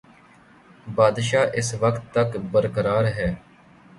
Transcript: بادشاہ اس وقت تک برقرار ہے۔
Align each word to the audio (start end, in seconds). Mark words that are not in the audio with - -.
بادشاہ 0.95 1.45
اس 1.59 1.69
وقت 1.79 2.03
تک 2.13 2.29
برقرار 2.51 3.03
ہے۔ 3.17 3.29